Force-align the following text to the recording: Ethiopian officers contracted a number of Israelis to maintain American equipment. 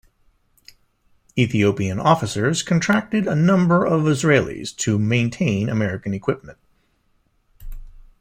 Ethiopian 1.37 1.99
officers 1.99 2.63
contracted 2.63 3.27
a 3.27 3.35
number 3.35 3.85
of 3.85 4.05
Israelis 4.05 4.75
to 4.77 4.97
maintain 4.97 5.69
American 5.69 6.11
equipment. 6.11 6.57